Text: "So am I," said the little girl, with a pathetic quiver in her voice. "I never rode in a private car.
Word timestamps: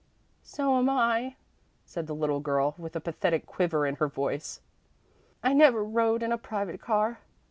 "So 0.41 0.79
am 0.79 0.89
I," 0.89 1.35
said 1.85 2.07
the 2.07 2.15
little 2.15 2.39
girl, 2.39 2.73
with 2.79 2.95
a 2.95 2.99
pathetic 2.99 3.45
quiver 3.45 3.85
in 3.85 3.97
her 3.97 4.07
voice. 4.07 4.59
"I 5.43 5.53
never 5.53 5.83
rode 5.83 6.23
in 6.23 6.31
a 6.31 6.39
private 6.39 6.81
car. 6.81 7.19